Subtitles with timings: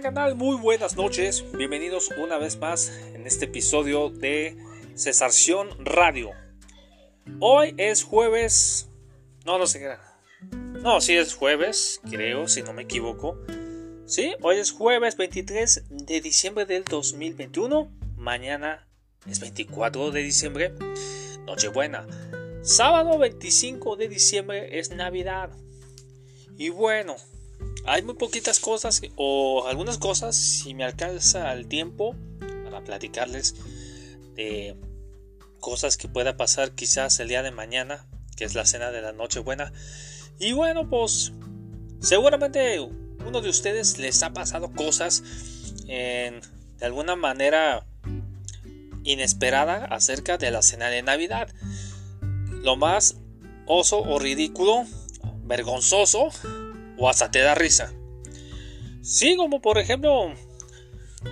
[0.00, 0.36] canal?
[0.36, 1.44] Muy buenas noches.
[1.52, 4.56] Bienvenidos una vez más en este episodio de
[4.94, 6.30] Cesarción Radio.
[7.40, 8.88] Hoy es jueves.
[9.44, 10.18] No, no sé qué era.
[10.80, 13.38] No, sí es jueves, creo, si no me equivoco.
[14.06, 17.90] Sí, hoy es jueves 23 de diciembre del 2021.
[18.16, 18.88] Mañana
[19.26, 20.72] es 24 de diciembre.
[21.44, 22.06] Nochebuena.
[22.62, 25.50] Sábado 25 de diciembre es Navidad.
[26.56, 27.16] Y bueno,
[27.84, 32.14] hay muy poquitas cosas o algunas cosas, si me alcanza el tiempo
[32.64, 33.56] para platicarles
[34.34, 34.76] de
[35.60, 39.12] cosas que pueda pasar quizás el día de mañana, que es la cena de la
[39.12, 39.72] Nochebuena.
[40.38, 41.32] Y bueno, pues
[42.00, 45.22] seguramente uno de ustedes les ha pasado cosas
[45.86, 46.40] de
[46.80, 47.86] alguna manera
[49.04, 51.48] inesperada acerca de la cena de Navidad.
[52.48, 53.16] Lo más
[53.66, 54.84] oso o ridículo,
[55.44, 56.28] vergonzoso
[57.02, 57.92] o hasta te da risa.
[59.02, 60.32] Sí, como por ejemplo,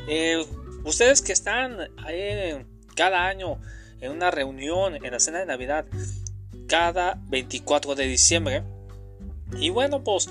[0.08, 0.44] eh,
[0.84, 3.60] ustedes que están ahí cada año
[4.00, 5.86] en una reunión en la cena de Navidad,
[6.66, 8.64] cada 24 de diciembre.
[9.60, 10.28] Y bueno, pues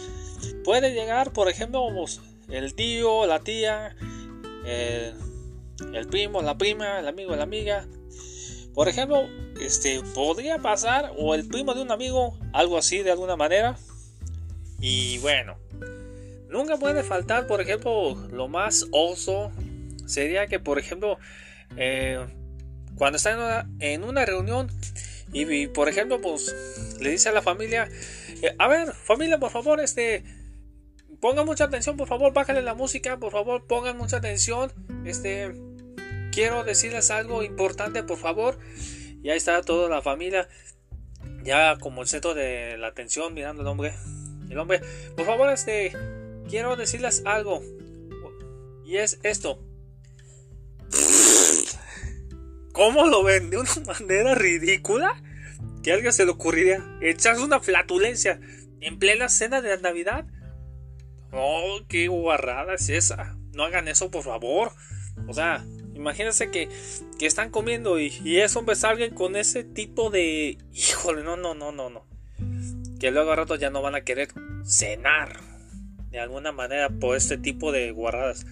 [0.66, 3.96] puede llegar, por ejemplo, pues, el tío, la tía,
[4.66, 5.16] el,
[5.94, 7.88] el primo, la prima, el amigo, la amiga.
[8.74, 9.22] Por ejemplo,
[9.62, 13.78] este podría pasar o el primo de un amigo, algo así de alguna manera.
[14.80, 15.58] Y bueno,
[16.50, 19.52] nunca puede faltar, por ejemplo, lo más oso
[20.06, 21.18] sería que, por ejemplo,
[21.78, 22.26] eh,
[22.96, 24.70] cuando está en una, reunión
[25.32, 27.90] y, por ejemplo, pues le dice a la familia,
[28.42, 30.24] eh, a ver, familia, por favor, este,
[31.20, 34.72] pongan mucha atención, por favor, bájale la música, por favor, pongan mucha atención,
[35.06, 35.54] este,
[36.32, 38.58] quiero decirles algo importante, por favor.
[39.22, 40.48] Y ahí está toda la familia,
[41.44, 43.94] ya como el centro de la atención, mirando al hombre.
[44.50, 44.82] El hombre,
[45.16, 45.94] por favor, este,
[46.50, 47.62] quiero decirles algo.
[48.84, 49.64] Y es esto.
[52.72, 53.50] ¿Cómo lo ven?
[53.50, 55.22] De una manera ridícula.
[55.84, 58.40] Que a alguien se le ocurriría echarse una flatulencia
[58.82, 60.26] en plena cena de Navidad.
[61.32, 63.38] Oh, qué guarrada es esa.
[63.54, 64.72] No hagan eso, por favor.
[65.28, 65.64] O sea,
[65.94, 66.70] imagínense que,
[67.20, 70.58] que están comiendo y, y es hombre alguien con ese tipo de.
[70.74, 72.10] Híjole, no, no, no, no, no
[73.00, 74.28] que luego a rato ya no van a querer
[74.66, 75.40] cenar
[76.12, 78.46] de alguna manera por este tipo de guardadas.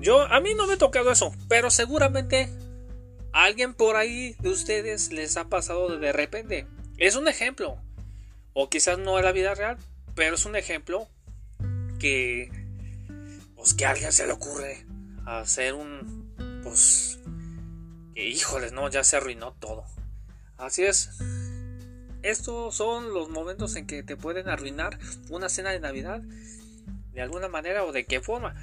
[0.00, 2.48] Yo, a mí no me ha tocado eso, pero seguramente
[3.32, 6.66] alguien por ahí de ustedes les ha pasado de repente.
[6.98, 7.78] Es un ejemplo,
[8.52, 9.76] o quizás no es la vida real,
[10.14, 11.08] pero es un ejemplo
[11.98, 12.50] que,
[13.56, 14.86] pues que a alguien se le ocurre
[15.26, 17.18] hacer un, pues,
[18.14, 19.84] que híjoles, no, ya se arruinó todo.
[20.56, 21.10] Así es
[22.22, 24.98] estos son los momentos en que te pueden arruinar
[25.30, 26.22] una cena de Navidad
[27.12, 28.54] de alguna manera o de qué forma.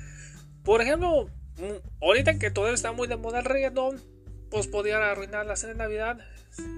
[0.64, 4.02] Por ejemplo, mm, ahorita que todo está muy de moda el reggaetón,
[4.50, 6.20] pues podría arruinar la cena de Navidad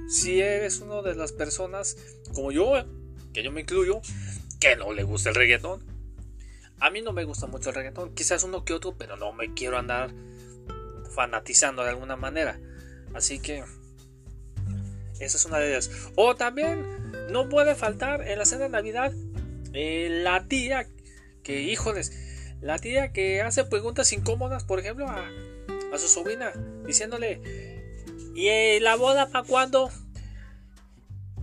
[0.09, 1.97] si eres una de las personas
[2.33, 2.73] como yo,
[3.33, 4.01] que yo me incluyo,
[4.59, 5.83] que no le gusta el reggaetón.
[6.79, 9.53] A mí no me gusta mucho el reggaetón, quizás uno que otro, pero no me
[9.53, 10.11] quiero andar
[11.15, 12.59] fanatizando de alguna manera.
[13.13, 13.63] Así que
[15.19, 15.89] esa es una de ellas.
[16.15, 16.85] O también
[17.29, 19.13] no puede faltar en la cena de Navidad
[19.73, 20.87] eh, la tía
[21.43, 22.11] que, híjoles,
[22.61, 25.29] la tía que hace preguntas incómodas, por ejemplo, a,
[25.97, 26.51] su sobrina,
[26.85, 27.41] diciéndole,
[28.35, 29.89] ¿y eh, la boda para cuándo?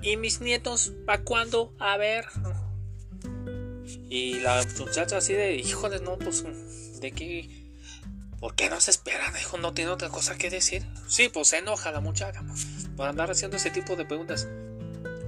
[0.03, 1.75] ¿Y mis nietos para cuándo?
[1.79, 2.27] A ver.
[4.09, 6.45] Y la muchacha así de, híjoles, no, pues,
[7.01, 7.73] ¿de qué?
[8.39, 9.33] ¿Por qué no se espera?
[9.33, 10.87] Dijo, no tiene otra cosa que decir.
[11.09, 12.43] Sí, pues se enoja la muchacha
[12.97, 14.49] por andar haciendo ese tipo de preguntas.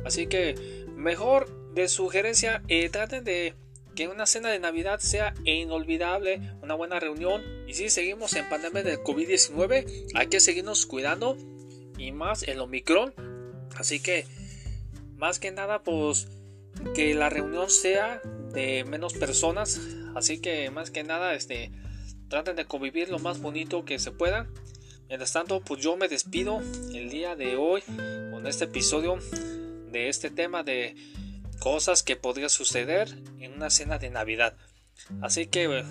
[0.04, 0.54] Así que
[0.96, 3.54] mejor de sugerencia, eh, traten de
[3.94, 7.42] que una cena de Navidad sea inolvidable, una buena reunión.
[7.66, 11.36] Y si seguimos en pandemia del COVID-19, hay que seguirnos cuidando
[11.98, 13.12] y más el Omicron.
[13.76, 14.26] Así que,
[15.16, 16.28] más que nada, pues
[16.94, 18.20] que la reunión sea
[18.52, 19.80] de menos personas.
[20.14, 21.72] Así que, más que nada, este
[22.28, 24.46] traten de convivir lo más bonito que se pueda.
[25.08, 26.60] Mientras tanto, pues yo me despido
[26.92, 27.82] el día de hoy
[28.30, 29.18] con este episodio
[29.92, 30.96] de este tema de
[31.60, 34.56] cosas que podría suceder en una cena de Navidad.
[35.22, 35.84] Así que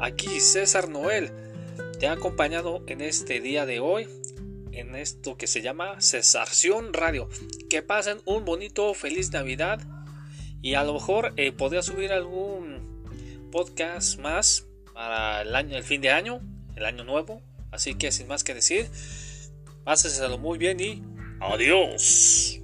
[0.00, 1.32] aquí César Noel
[1.98, 4.06] te ha acompañado en este día de hoy
[4.72, 7.28] en esto que se llama Cesarción Radio.
[7.70, 9.80] Que pasen un bonito feliz Navidad
[10.60, 16.00] y a lo mejor eh, podría subir algún podcast más para el año, el fin
[16.00, 16.40] de año,
[16.76, 17.42] el año nuevo.
[17.70, 18.88] Así que sin más que decir,
[19.84, 21.02] páseselo muy bien y
[21.40, 22.57] adiós.